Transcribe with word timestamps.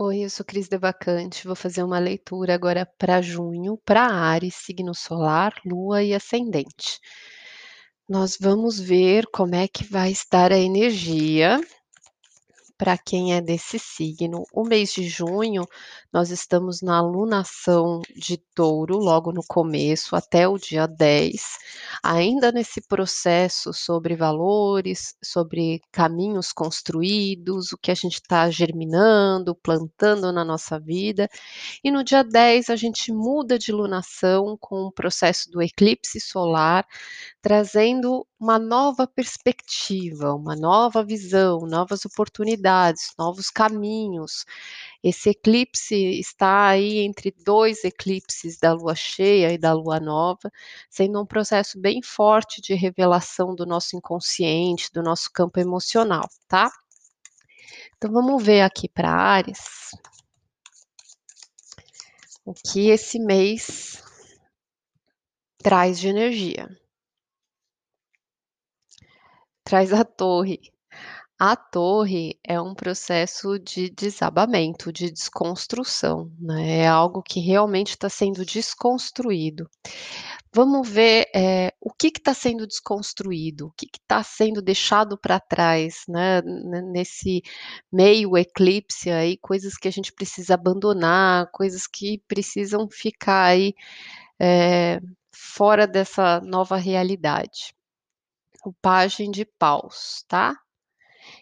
Oi, 0.00 0.20
eu 0.20 0.30
sou 0.30 0.46
Cris 0.46 0.68
Devacante, 0.68 1.44
vou 1.44 1.56
fazer 1.56 1.82
uma 1.82 1.98
leitura 1.98 2.54
agora 2.54 2.86
para 2.86 3.20
junho, 3.20 3.76
para 3.84 4.06
Áries, 4.06 4.54
signo 4.54 4.94
solar, 4.94 5.52
lua 5.66 6.04
e 6.04 6.14
ascendente. 6.14 7.00
Nós 8.08 8.38
vamos 8.40 8.78
ver 8.78 9.26
como 9.26 9.56
é 9.56 9.66
que 9.66 9.82
vai 9.82 10.12
estar 10.12 10.52
a 10.52 10.56
energia 10.56 11.60
para 12.78 12.96
quem 12.96 13.34
é 13.34 13.40
desse 13.40 13.78
signo. 13.78 14.44
O 14.52 14.64
mês 14.64 14.92
de 14.92 15.08
junho, 15.08 15.66
nós 16.12 16.30
estamos 16.30 16.80
na 16.80 16.96
alunação 16.98 18.00
de 18.16 18.36
touro, 18.54 18.96
logo 18.96 19.32
no 19.32 19.42
começo, 19.46 20.14
até 20.14 20.46
o 20.46 20.56
dia 20.56 20.86
10, 20.86 21.42
ainda 22.02 22.52
nesse 22.52 22.80
processo 22.80 23.72
sobre 23.74 24.14
valores, 24.14 25.16
sobre 25.22 25.80
caminhos 25.90 26.52
construídos, 26.52 27.72
o 27.72 27.78
que 27.78 27.90
a 27.90 27.94
gente 27.94 28.14
está 28.14 28.48
germinando, 28.48 29.56
plantando 29.56 30.32
na 30.32 30.44
nossa 30.44 30.78
vida. 30.78 31.28
E 31.82 31.90
no 31.90 32.04
dia 32.04 32.22
10, 32.22 32.70
a 32.70 32.76
gente 32.76 33.12
muda 33.12 33.58
de 33.58 33.72
lunação 33.72 34.56
com 34.60 34.82
o 34.82 34.92
processo 34.92 35.50
do 35.50 35.60
eclipse 35.60 36.20
solar, 36.20 36.86
trazendo 37.48 38.26
uma 38.38 38.58
nova 38.58 39.06
perspectiva, 39.06 40.34
uma 40.34 40.54
nova 40.54 41.02
visão, 41.02 41.60
novas 41.60 42.04
oportunidades, 42.04 43.14
novos 43.18 43.48
caminhos. 43.48 44.44
Esse 45.02 45.30
eclipse 45.30 45.94
está 46.20 46.66
aí 46.66 46.98
entre 46.98 47.34
dois 47.42 47.84
eclipses 47.84 48.58
da 48.58 48.74
lua 48.74 48.94
cheia 48.94 49.50
e 49.50 49.56
da 49.56 49.72
lua 49.72 49.98
nova, 49.98 50.52
sendo 50.90 51.22
um 51.22 51.24
processo 51.24 51.80
bem 51.80 52.02
forte 52.02 52.60
de 52.60 52.74
revelação 52.74 53.54
do 53.54 53.64
nosso 53.64 53.96
inconsciente, 53.96 54.92
do 54.92 55.02
nosso 55.02 55.32
campo 55.32 55.58
emocional, 55.58 56.28
tá? 56.46 56.70
Então 57.96 58.12
vamos 58.12 58.44
ver 58.44 58.60
aqui 58.60 58.90
para 58.90 59.10
Ares 59.10 59.92
o 62.44 62.52
que 62.52 62.90
esse 62.90 63.18
mês 63.18 64.04
traz 65.62 65.98
de 65.98 66.08
energia 66.08 66.68
traz 69.68 69.92
a 69.92 70.02
torre. 70.02 70.60
A 71.38 71.54
torre 71.54 72.40
é 72.42 72.58
um 72.58 72.74
processo 72.74 73.58
de 73.58 73.90
desabamento, 73.90 74.90
de 74.90 75.10
desconstrução, 75.10 76.32
né, 76.40 76.78
é 76.78 76.88
algo 76.88 77.22
que 77.22 77.38
realmente 77.38 77.90
está 77.90 78.08
sendo 78.08 78.46
desconstruído. 78.46 79.68
Vamos 80.54 80.88
ver, 80.88 81.26
eh, 81.36 81.70
o 81.80 81.92
que 81.92 82.08
está 82.08 82.32
sendo 82.32 82.66
desconstruído, 82.66 83.66
o 83.66 83.72
que 83.76 83.86
está 83.92 84.22
sendo 84.22 84.62
deixado 84.62 85.18
para 85.18 85.38
trás, 85.38 86.02
né, 86.08 86.40
nesse 86.90 87.42
meio 87.92 88.38
eclipse 88.38 89.10
aí, 89.10 89.36
coisas 89.36 89.76
que 89.76 89.86
a 89.86 89.92
gente 89.92 90.14
precisa 90.14 90.54
abandonar, 90.54 91.50
coisas 91.52 91.86
que 91.86 92.22
precisam 92.26 92.88
ficar 92.90 93.44
aí, 93.44 93.74
eh, 94.40 94.98
fora 95.30 95.86
dessa 95.86 96.40
nova 96.40 96.78
realidade 96.78 97.77
o 98.64 98.72
pajem 98.72 99.30
de 99.30 99.44
paus, 99.44 100.24
tá? 100.28 100.54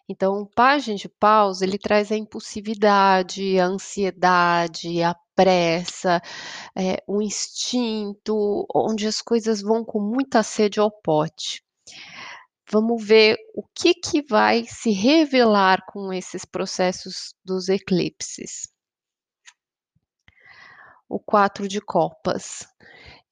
Então, 0.09 0.41
o 0.43 0.47
pajem 0.47 0.97
de 0.97 1.09
paus, 1.09 1.63
ele 1.63 1.79
traz 1.79 2.11
a 2.11 2.17
impulsividade, 2.17 3.59
a 3.59 3.67
ansiedade, 3.67 5.03
a 5.03 5.15
pressa, 5.35 6.21
eh, 6.77 7.03
o 7.07 7.21
instinto, 7.21 8.67
onde 8.75 9.07
as 9.07 9.21
coisas 9.21 9.61
vão 9.61 9.85
com 9.85 10.01
muita 10.01 10.43
sede 10.43 10.81
ao 10.81 10.91
pote. 10.91 11.63
Vamos 12.71 13.05
ver 13.05 13.37
o 13.55 13.63
que 13.75 13.95
que 13.95 14.23
vai 14.23 14.65
se 14.65 14.91
revelar 14.91 15.85
com 15.87 16.13
esses 16.13 16.45
processos 16.45 17.33
dos 17.45 17.69
eclipses. 17.69 18.69
O 21.09 21.21
quatro 21.21 21.69
de 21.69 21.81
copas. 21.81 22.67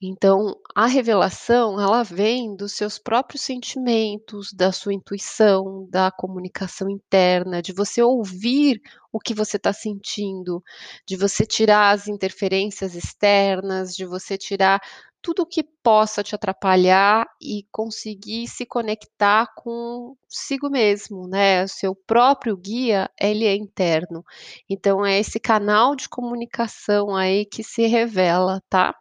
Então, 0.03 0.55
a 0.75 0.87
revelação, 0.87 1.81
ela 1.81 2.03
vem 2.03 2.55
dos 2.57 2.73
seus 2.73 2.99
próprios 2.99 3.43
sentimentos, 3.43 4.53
da 4.53 4.71
sua 4.73 4.93
intuição, 4.93 5.89
da 5.91 6.11
comunicação 6.11 6.91
interna, 6.91 7.63
de 7.63 7.73
você 7.73 8.03
ouvir 8.03 8.81
o 9.13 9.19
que 9.19 9.33
você 9.33 9.57
está 9.57 9.73
sentindo, 9.73 10.63
de 11.09 11.17
você 11.17 11.47
tirar 11.47 11.91
as 11.93 12.07
interferências 12.09 12.95
externas, 12.95 13.95
de 13.97 14.05
você 14.05 14.37
tirar 14.37 14.81
tudo 15.23 15.47
que 15.47 15.63
possa 15.83 16.23
te 16.23 16.35
atrapalhar 16.35 17.27
e 17.41 17.65
conseguir 17.73 18.47
se 18.47 18.67
conectar 18.67 19.47
consigo 19.57 20.69
mesmo, 20.69 21.27
né, 21.27 21.65
o 21.65 21.69
seu 21.69 21.95
próprio 21.95 22.55
guia, 22.59 23.09
ele 23.19 23.47
é 23.47 23.55
interno. 23.57 24.23
Então 24.69 25.07
é 25.07 25.19
esse 25.19 25.41
canal 25.41 25.97
de 25.97 26.09
comunicação 26.11 27.17
aí 27.17 27.47
que 27.47 27.63
se 27.65 27.87
revela, 27.87 28.61
tá? 28.69 28.95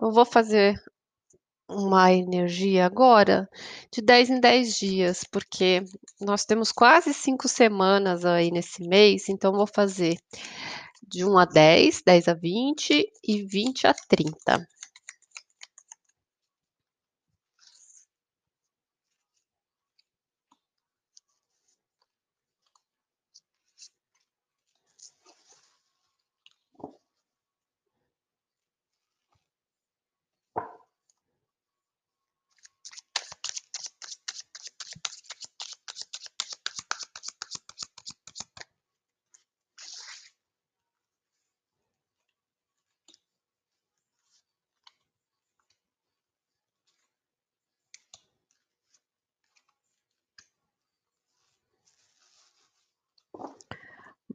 Eu 0.00 0.10
vou 0.12 0.24
fazer 0.24 0.80
uma 1.68 2.12
energia 2.12 2.86
agora 2.86 3.48
de 3.92 4.02
10 4.02 4.30
em 4.30 4.40
10 4.40 4.78
dias, 4.78 5.24
porque 5.24 5.82
nós 6.20 6.44
temos 6.44 6.72
quase 6.72 7.12
5 7.14 7.48
semanas 7.48 8.24
aí 8.24 8.50
nesse 8.50 8.86
mês, 8.86 9.28
então 9.28 9.52
vou 9.52 9.66
fazer 9.66 10.16
de 11.08 11.24
1 11.24 11.38
a 11.38 11.44
10, 11.44 12.02
10 12.04 12.28
a 12.28 12.34
20 12.34 13.04
e 13.24 13.42
20 13.42 13.86
a 13.86 13.94
30. 14.08 14.66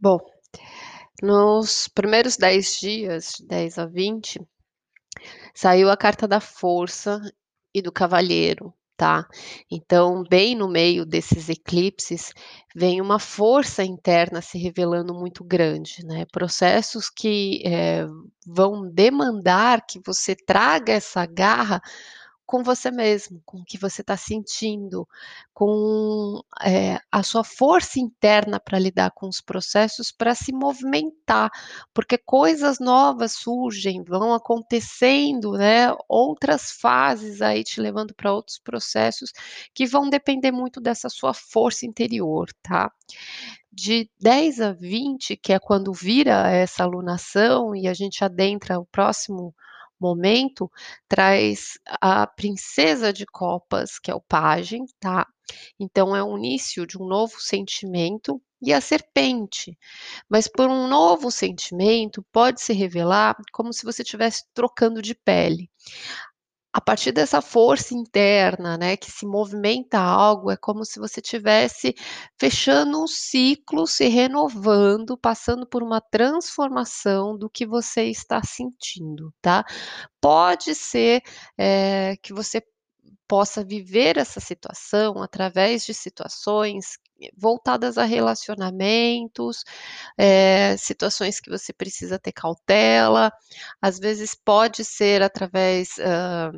Bom, 0.01 0.17
nos 1.21 1.87
primeiros 1.87 2.35
10 2.37 2.79
dias, 2.79 3.33
10 3.47 3.77
a 3.77 3.85
20, 3.85 4.39
saiu 5.53 5.89
a 5.89 5.97
carta 5.97 6.27
da 6.27 6.39
força 6.39 7.21
e 7.73 7.81
do 7.81 7.91
cavalheiro, 7.91 8.73
tá? 8.97 9.27
Então, 9.69 10.23
bem 10.29 10.55
no 10.55 10.67
meio 10.67 11.05
desses 11.05 11.49
eclipses, 11.49 12.33
vem 12.75 13.01
uma 13.01 13.19
força 13.19 13.83
interna 13.83 14.41
se 14.41 14.57
revelando 14.57 15.13
muito 15.13 15.43
grande, 15.43 16.05
né? 16.05 16.25
Processos 16.31 17.09
que 17.09 17.61
eh, 17.65 18.05
vão 18.47 18.89
demandar 18.91 19.85
que 19.87 19.99
você 20.05 20.35
traga 20.35 20.93
essa 20.93 21.25
garra 21.25 21.81
com 22.51 22.63
você 22.63 22.91
mesmo, 22.91 23.41
com 23.45 23.59
o 23.59 23.63
que 23.63 23.77
você 23.77 24.01
está 24.01 24.17
sentindo, 24.17 25.07
com 25.53 26.41
eh, 26.61 26.99
a 27.09 27.23
sua 27.23 27.45
força 27.45 27.97
interna 27.97 28.59
para 28.59 28.77
lidar 28.77 29.11
com 29.11 29.29
os 29.29 29.39
processos, 29.39 30.11
para 30.11 30.35
se 30.35 30.51
movimentar, 30.51 31.49
porque 31.93 32.17
coisas 32.17 32.77
novas 32.77 33.31
surgem, 33.31 34.03
vão 34.03 34.33
acontecendo, 34.33 35.53
né, 35.53 35.95
outras 36.09 36.71
fases 36.73 37.41
aí 37.41 37.63
te 37.63 37.79
levando 37.79 38.13
para 38.13 38.33
outros 38.33 38.59
processos 38.59 39.31
que 39.73 39.85
vão 39.85 40.09
depender 40.09 40.51
muito 40.51 40.81
dessa 40.81 41.07
sua 41.07 41.33
força 41.33 41.85
interior, 41.85 42.49
tá? 42.61 42.91
De 43.71 44.09
10 44.19 44.59
a 44.59 44.73
20, 44.73 45.37
que 45.37 45.53
é 45.53 45.59
quando 45.59 45.93
vira 45.93 46.51
essa 46.51 46.83
alunação 46.83 47.73
e 47.73 47.87
a 47.87 47.93
gente 47.93 48.25
adentra 48.25 48.77
o 48.77 48.85
próximo 48.85 49.55
momento, 50.01 50.69
traz 51.07 51.73
a 52.01 52.25
princesa 52.27 53.13
de 53.13 53.25
copas, 53.25 53.99
que 53.99 54.11
é 54.11 54.15
o 54.15 54.21
pajem, 54.21 54.85
tá? 54.99 55.27
Então 55.79 56.15
é 56.15 56.23
o 56.23 56.37
início 56.37 56.85
de 56.87 56.97
um 56.97 57.05
novo 57.05 57.39
sentimento 57.39 58.41
e 58.61 58.73
a 58.73 58.79
serpente. 58.79 59.77
Mas 60.29 60.47
por 60.47 60.69
um 60.69 60.87
novo 60.87 61.31
sentimento 61.31 62.25
pode 62.31 62.61
se 62.61 62.73
revelar 62.73 63.35
como 63.51 63.73
se 63.73 63.83
você 63.83 64.01
estivesse 64.01 64.45
trocando 64.53 65.01
de 65.01 65.15
pele. 65.15 65.69
A 66.73 66.79
partir 66.79 67.11
dessa 67.11 67.41
força 67.41 67.93
interna, 67.93 68.77
né, 68.77 68.95
que 68.95 69.11
se 69.11 69.25
movimenta 69.25 69.99
algo, 69.99 70.49
é 70.49 70.55
como 70.55 70.85
se 70.85 70.99
você 70.99 71.19
tivesse 71.21 71.93
fechando 72.39 73.03
um 73.03 73.07
ciclo, 73.07 73.85
se 73.85 74.07
renovando, 74.07 75.17
passando 75.17 75.67
por 75.67 75.83
uma 75.83 75.99
transformação 75.99 77.37
do 77.37 77.49
que 77.49 77.65
você 77.65 78.03
está 78.05 78.41
sentindo, 78.41 79.33
tá? 79.41 79.65
Pode 80.21 80.75
ser, 80.75 81.21
eh, 81.57 82.15
que 82.23 82.33
você 82.33 82.61
possa 83.27 83.63
viver 83.63 84.17
essa 84.17 84.39
situação 84.39 85.21
através 85.23 85.85
de 85.85 85.93
situações 85.93 86.97
voltadas 87.37 87.97
a 87.97 88.03
relacionamentos, 88.05 89.63
eh, 90.17 90.75
situações 90.77 91.39
que 91.39 91.49
você 91.49 91.73
precisa 91.73 92.19
ter 92.19 92.31
cautela, 92.33 93.31
às 93.81 93.99
vezes 93.99 94.35
pode 94.35 94.83
ser 94.85 95.21
através, 95.23 95.97
hã, 95.99 96.51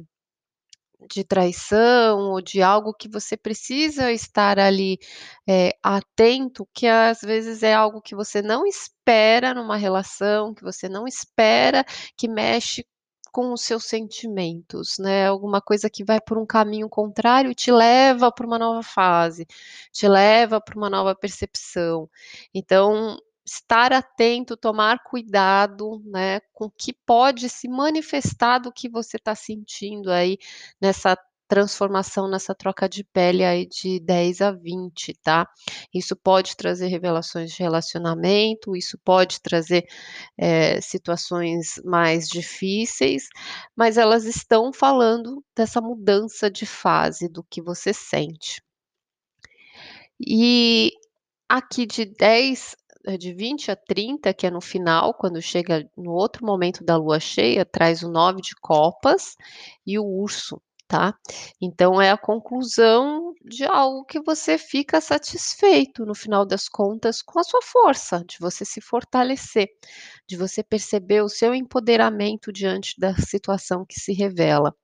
de 1.10 1.24
traição 1.24 2.32
ou 2.32 2.42
de 2.42 2.62
algo 2.62 2.94
que 2.94 3.10
você 3.10 3.36
precisa 3.38 4.12
estar 4.12 4.58
ali, 4.60 4.98
eh, 5.48 5.72
atento, 5.84 6.68
que 6.74 6.88
às 6.88 7.22
vezes 7.22 7.62
é 7.64 7.74
algo 7.74 8.02
que 8.02 8.16
você 8.16 8.42
não 8.42 8.66
espera 8.66 9.54
numa 9.54 9.76
relação, 9.78 10.54
que 10.54 10.64
você 10.64 10.88
não 10.88 11.06
espera, 11.08 11.84
que 12.18 12.28
mexe 12.28 12.86
com 13.34 13.52
os 13.52 13.62
seus 13.64 13.86
sentimentos, 13.86 15.00
né, 15.00 15.28
alguma 15.28 15.60
coisa 15.60 15.90
que 15.90 16.04
vai 16.06 16.22
por 16.22 16.38
um 16.38 16.46
caminho 16.46 16.88
contrário 16.88 17.56
te 17.56 17.72
leva 17.72 18.32
para 18.32 18.46
uma 18.46 18.60
nova 18.60 18.84
fase, 18.84 19.48
te 19.92 20.08
leva 20.08 20.62
para 20.62 20.78
uma 20.78 20.90
nova 20.90 21.16
percepção. 21.16 22.08
Então, 22.54 23.18
estar 23.46 23.92
atento, 23.92 24.56
tomar 24.56 25.04
cuidado, 25.04 26.02
né, 26.06 26.42
com 26.54 26.66
o 26.66 26.72
que 26.72 26.94
pode 26.94 27.50
se 27.50 27.68
manifestar 27.68 28.60
do 28.60 28.72
que 28.72 28.88
você 28.88 29.18
está 29.18 29.36
sentindo 29.36 30.12
aí 30.12 30.38
nessa 30.80 31.18
transformação, 31.54 32.28
nessa 32.28 32.56
troca 32.56 32.90
de 32.90 33.04
pele 33.04 33.44
aí 33.44 33.68
de 33.68 34.00
10 34.00 34.42
a 34.42 34.52
20, 34.52 35.14
tá. 35.22 35.48
Isso 35.94 36.16
pode 36.16 36.58
trazer 36.58 36.88
revelações 36.88 37.52
de 37.52 37.62
relacionamento, 37.62 38.76
isso 38.76 38.98
pode 39.06 39.40
trazer, 39.40 39.86
eh, 40.36 40.82
situações 40.82 41.80
mais 41.86 42.28
difíceis, 42.28 43.28
mas 43.76 43.98
elas 44.00 44.26
estão 44.26 44.74
falando 44.74 45.44
dessa 45.56 45.80
mudança 45.80 46.50
de 46.50 46.66
fase, 46.66 47.30
do 47.30 47.44
que 47.44 47.62
você 47.62 47.94
sente. 47.94 48.60
E 50.20 50.92
aqui 51.48 51.86
de 51.86 52.06
10 52.06 52.76
de 53.20 53.34
20 53.34 53.70
a 53.70 53.76
30, 53.76 54.34
que 54.34 54.48
é 54.48 54.52
no 54.52 54.62
final, 54.62 55.14
quando 55.14 55.42
chega 55.42 55.88
no 55.98 56.12
outro 56.14 56.46
momento 56.46 56.84
da 56.84 56.98
lua 56.98 57.20
cheia, 57.20 57.66
traz 57.66 58.02
o 58.02 58.10
9 58.10 58.42
de 58.42 58.56
copas 58.62 59.36
e 59.86 60.00
o 60.00 60.06
urso, 60.06 60.62
tá. 60.94 61.16
Então 61.60 62.00
é 62.00 62.12
a 62.12 62.18
conclusão 62.18 63.34
de 63.44 63.66
algo 63.66 64.06
que 64.06 64.22
você 64.22 64.60
fica 64.60 65.02
satisfeito, 65.02 66.06
no 66.06 66.14
final 66.14 66.46
das 66.46 66.70
contas, 66.70 67.20
com 67.24 67.40
a 67.40 67.44
sua 67.44 67.62
força, 67.64 68.24
de 68.28 68.38
você 68.40 68.64
se 68.64 68.80
fortalecer, 68.80 69.68
de 70.28 70.38
você 70.38 70.62
perceber 70.64 71.24
o 71.24 71.30
seu 71.30 71.56
empoderamento 71.56 72.52
diante 72.54 72.94
da 73.00 73.16
situação 73.16 73.84
que 73.88 74.00
se 74.00 74.14
revela. 74.14 74.76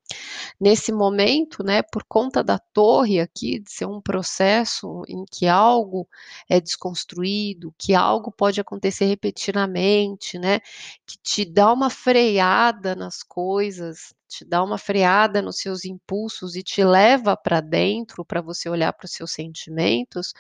Nesse 0.60 0.92
momento, 0.92 1.64
né, 1.64 1.84
por 1.84 2.04
conta 2.08 2.44
da 2.44 2.58
torre 2.74 3.20
aqui, 3.20 3.60
de 3.60 3.72
ser 3.72 3.86
um 3.86 4.02
processo 4.02 5.04
em 5.08 5.24
que 5.32 5.48
algo 5.48 6.08
é 6.50 6.60
desconstruído, 6.60 7.74
que 7.78 7.94
algo 7.94 8.32
pode 8.32 8.60
acontecer 8.60 9.06
repetidamente, 9.06 10.40
né, 10.40 10.60
que 11.06 11.18
te 11.22 11.46
dá 11.46 11.72
uma 11.72 11.90
freada 11.92 12.96
nas 12.96 13.22
coisas, 13.24 14.14
te 14.30 14.46
dá 14.46 14.64
uma 14.64 14.78
freada 14.78 15.42
nos 15.42 15.58
seus 15.58 15.86
impulsos 15.86 16.56
e 16.56 16.64
te 16.64 16.84
leva 16.84 17.36
para 17.38 17.62
dentro, 17.62 18.24
para 18.26 18.42
você 18.42 18.70
olhar 18.70 18.94
para 18.94 19.06
os 19.06 19.12
seus 19.14 19.32
sentimentos 19.34 20.34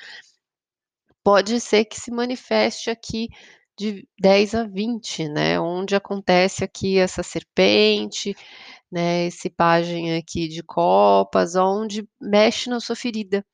pode 1.24 1.59
ser 1.59 1.86
que 1.86 2.00
se 2.00 2.12
manifeste 2.12 2.89
aqui 2.89 3.30
de 3.77 4.07
10 4.19 4.53
a 4.56 4.63
20, 4.65 5.27
né, 5.30 5.59
onde 5.59 5.95
acontece 5.95 6.63
aqui 6.63 6.97
essa 6.97 7.24
serpente, 7.24 8.36
né, 8.91 9.25
esse 9.27 9.50
pajem 9.50 10.18
aqui 10.18 10.47
de 10.47 10.62
copas, 10.63 11.56
onde 11.56 12.07
mexe 12.19 12.69
na 12.69 12.80
sua 12.80 12.95
ferida, 12.95 13.45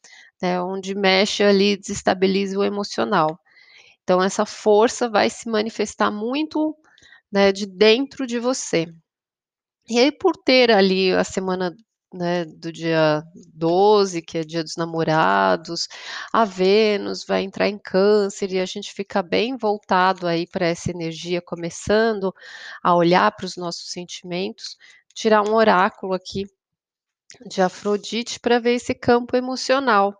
né, 0.42 0.62
onde 0.62 0.96
mexe 0.96 1.44
ali, 1.44 1.78
desestabiliza 1.78 2.58
o 2.58 2.64
emocional. 2.64 3.40
Então 4.04 4.24
essa 4.24 4.46
força 4.46 5.10
vai 5.10 5.30
se 5.30 5.50
manifestar 5.50 6.12
muito, 6.12 6.76
né, 7.32 7.52
de 7.52 7.66
dentro 7.68 8.28
de 8.28 8.40
você. 8.40 8.88
E 9.88 10.00
aí 10.00 10.12
por 10.12 10.36
ter 10.36 10.72
ali 10.72 11.12
a 11.14 11.24
semana, 11.24 11.76
né, 12.14 12.46
do 12.46 12.72
dia 12.72 13.24
12, 13.54 14.22
que 14.22 14.40
é 14.40 14.44
dia 14.44 14.64
dos 14.64 14.76
namorados, 14.76 15.88
a 16.34 16.44
Vênus 16.44 17.24
vai 17.26 17.44
entrar 17.44 17.70
em 17.70 17.78
câncer 17.78 18.52
e 18.52 18.60
a 18.60 18.66
gente 18.66 18.92
fica 18.94 19.22
bem 19.22 19.56
voltado 19.58 20.28
aí 20.28 20.48
para 20.48 20.66
essa 20.68 20.90
energia, 20.90 21.42
começando 21.42 22.34
a 22.82 22.96
olhar 22.96 23.32
para 23.36 23.46
os 23.46 23.56
nossos 23.58 23.92
sentimentos, 23.92 24.76
tirar 25.14 25.48
um 25.48 25.54
oráculo 25.54 26.14
aqui 26.14 26.46
de 27.48 27.62
Afrodite 27.62 28.40
para 28.40 28.60
ver 28.60 28.76
esse 28.76 28.94
campo 28.96 29.36
emocional. 29.36 30.16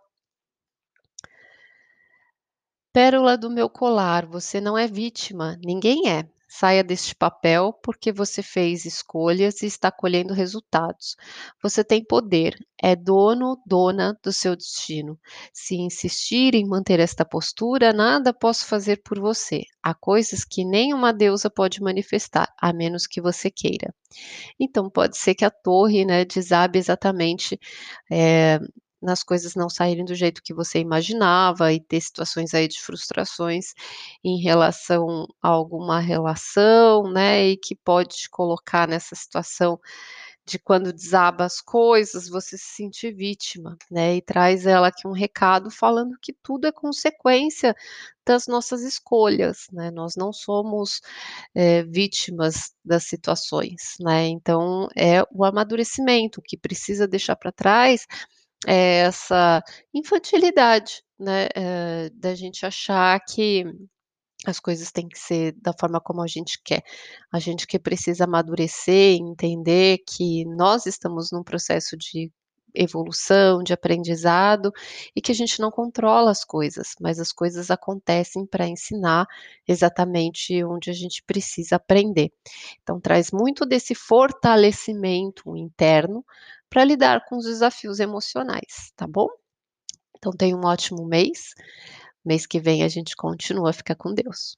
Pérola 2.92 3.36
do 3.36 3.50
meu 3.50 3.68
colar, 3.68 4.26
você 4.26 4.60
não 4.60 4.78
é 4.78 4.86
vítima, 4.86 5.58
ninguém 5.62 6.08
é. 6.08 6.35
Saia 6.58 6.82
deste 6.82 7.14
papel, 7.14 7.72
porque 7.82 8.10
você 8.10 8.42
fez 8.42 8.86
escolhas 8.86 9.60
e 9.62 9.66
está 9.66 9.92
colhendo 9.92 10.32
resultados. 10.32 11.14
Você 11.62 11.84
tem 11.84 12.02
poder, 12.02 12.56
é 12.82 12.96
dono, 12.96 13.60
dona 13.66 14.18
do 14.24 14.32
seu 14.32 14.56
destino. 14.56 15.18
Se 15.52 15.76
insistir 15.76 16.54
em 16.54 16.66
manter 16.66 16.98
esta 16.98 17.26
postura, 17.26 17.92
nada 17.92 18.32
posso 18.32 18.66
fazer 18.66 19.02
por 19.04 19.20
você. 19.20 19.64
Há 19.82 19.94
coisas 19.94 20.44
que 20.44 20.64
nem 20.64 20.94
uma 20.94 21.12
deusa 21.12 21.50
pode 21.50 21.82
manifestar, 21.82 22.48
a 22.58 22.72
menos 22.72 23.06
que 23.06 23.20
você 23.20 23.50
queira. 23.50 23.94
Então 24.58 24.88
pode 24.90 25.18
ser 25.18 25.34
que 25.34 25.44
a 25.44 25.50
torre, 25.50 26.06
né, 26.06 26.24
desabe 26.24 26.78
exatamente, 26.78 27.58
eh, 28.10 28.58
nas 29.02 29.22
coisas 29.22 29.54
não 29.54 29.68
saírem 29.70 30.04
do 30.04 30.14
jeito 30.14 30.42
que 30.42 30.54
você 30.54 30.78
imaginava 30.80 31.72
e 31.72 31.80
ter 31.80 32.00
situações 32.00 32.54
aí 32.54 32.68
de 32.68 32.80
frustrações 32.80 33.74
em 34.24 34.40
relação 34.40 35.26
a 35.42 35.48
alguma 35.48 36.00
relação, 36.00 37.04
né, 37.12 37.46
e 37.48 37.56
que 37.56 37.74
pode 37.76 38.16
te 38.16 38.30
colocar 38.30 38.88
nessa 38.88 39.14
situação 39.14 39.78
de 40.46 40.58
quando 40.58 40.92
desaba 40.92 41.44
as 41.44 41.60
coisas, 41.60 42.28
você 42.28 42.58
se 42.58 42.66
sentir 42.76 43.12
vítima, 43.14 43.76
né, 43.90 44.16
e 44.16 44.22
traz 44.22 44.66
ela 44.66 44.88
aqui 44.88 45.06
um 45.08 45.12
recado 45.12 45.70
falando 45.70 46.16
que 46.22 46.32
tudo 46.42 46.66
é 46.68 46.72
consequência 46.72 47.74
das 48.26 48.46
nossas 48.48 48.82
escolhas, 48.82 49.66
né, 49.72 49.90
nós 49.92 50.16
não 50.16 50.32
somos, 50.32 51.00
eh, 51.54 51.84
vítimas 51.84 52.72
das 52.84 53.04
situações, 53.04 53.96
né, 54.00 54.26
então 54.28 54.88
é 54.96 55.22
o 55.32 55.44
amadurecimento, 55.44 56.42
que 56.42 56.56
precisa 56.58 57.08
deixar 57.08 57.36
para 57.36 57.52
trás 57.52 58.06
é 58.66 58.98
essa 59.00 59.62
infantilidade, 59.94 61.02
né, 61.18 61.48
eh, 61.54 62.10
da 62.14 62.34
gente 62.34 62.64
achar 62.64 63.18
que 63.20 63.64
as 64.46 64.60
coisas 64.60 64.92
têm 64.92 65.08
que 65.08 65.18
ser 65.18 65.52
da 65.60 65.72
forma 65.78 66.00
como 66.00 66.22
a 66.22 66.26
gente 66.26 66.60
quer. 66.64 66.82
A 67.32 67.38
gente 67.38 67.66
que 67.66 67.78
precisa 67.78 68.24
amadurecer 68.24 69.18
entender 69.20 69.98
que 70.08 70.44
nós 70.46 70.86
estamos 70.86 71.30
num 71.32 71.42
processo 71.42 71.96
de 71.96 72.30
evolução, 72.76 73.62
de 73.62 73.72
aprendizado, 73.72 74.72
e 75.14 75.20
que 75.20 75.32
a 75.32 75.34
gente 75.34 75.60
não 75.60 75.70
controla 75.70 76.30
as 76.30 76.44
coisas, 76.44 76.94
mas 77.00 77.18
as 77.18 77.32
coisas 77.32 77.70
acontecem 77.70 78.46
para 78.46 78.66
ensinar 78.66 79.26
exatamente 79.66 80.62
onde 80.64 80.90
a 80.90 80.94
gente 80.94 81.22
precisa 81.22 81.76
aprender. 81.76 82.32
Então 82.82 83.00
traz 83.00 83.30
muito 83.30 83.64
desse 83.64 83.94
fortalecimento 83.94 85.56
interno, 85.56 86.24
para 86.68 86.84
lidar 86.84 87.24
com 87.26 87.36
os 87.36 87.44
desafios 87.44 88.00
emocionais, 88.00 88.92
tá 88.96 89.06
bom? 89.06 89.28
Então 90.18 90.32
tenha 90.32 90.56
um 90.56 90.64
ótimo 90.64 91.06
mês, 91.06 91.54
mês 92.24 92.46
que 92.46 92.60
vem 92.60 92.82
a 92.82 92.88
gente 92.88 93.14
continua, 93.16 93.72
fica 93.72 93.94
com 93.94 94.12
Deus. 94.12 94.56